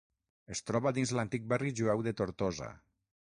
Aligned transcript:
Es 0.55 0.61
troba 0.69 0.93
dins 0.99 1.11
l'antic 1.17 1.45
barri 1.53 1.73
jueu 1.81 2.03
de 2.09 2.17
Tortosa. 2.23 2.73